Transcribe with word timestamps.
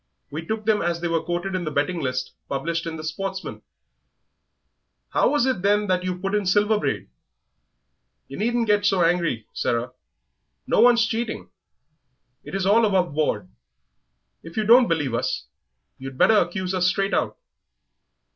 We 0.31 0.43
took 0.43 0.65
them 0.65 0.81
as 0.81 0.99
they 0.99 1.07
were 1.07 1.21
quoted 1.21 1.53
in 1.53 1.63
the 1.63 1.69
betting 1.69 2.01
list 2.01 2.31
published 2.49 2.87
in 2.87 2.95
the 2.97 3.03
Sportsman." 3.03 3.61
"How 5.09 5.29
was 5.29 5.45
it, 5.45 5.61
then, 5.61 5.85
that 5.85 6.03
you 6.03 6.17
put 6.17 6.33
in 6.33 6.47
Silver 6.47 6.79
Braid?" 6.79 7.07
"Yer 8.27 8.39
needn't 8.39 8.65
get 8.65 8.83
so 8.83 9.03
angry, 9.03 9.45
Sarah, 9.53 9.91
no 10.65 10.79
one's 10.81 11.05
cheating; 11.05 11.51
it 12.43 12.55
is 12.55 12.65
all 12.65 12.83
above 12.83 13.13
board. 13.13 13.51
If 14.41 14.57
you 14.57 14.63
don't 14.63 14.87
believe 14.87 15.13
us, 15.13 15.45
you'd 15.99 16.17
better 16.17 16.37
accuse 16.37 16.73
us 16.73 16.87
straight 16.87 17.13
out." 17.13 17.37